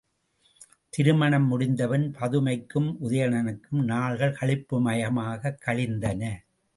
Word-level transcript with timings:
திருமணம் 0.89 1.45
முடிந்தபின் 1.47 2.15
பதுமைக்கும் 2.19 2.95
உதயணனுக்கும் 3.09 3.83
நாள்கள் 3.83 4.33
களிப்பு 4.33 4.81
மயமாகக் 4.81 5.61
கழிந்தன. 5.65 6.43